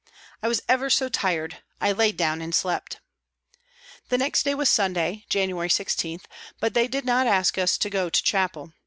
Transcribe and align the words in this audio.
I 0.41 0.47
was 0.47 0.63
ever 0.67 0.89
so 0.89 1.09
tired 1.09 1.59
I 1.79 1.91
laid 1.91 2.17
down 2.17 2.41
and 2.41 2.55
slept. 2.55 2.99
The 4.09 4.17
next 4.17 4.41
day 4.41 4.55
was 4.55 4.67
Sunday 4.67 5.25
(January 5.29 5.69
16), 5.69 6.21
but 6.59 6.73
they 6.73 6.87
did 6.87 7.05
not 7.05 7.27
ask 7.27 7.59
us 7.59 7.77
to 7.77 7.87
go 7.87 8.09
to 8.09 8.23
chapel. 8.23 8.73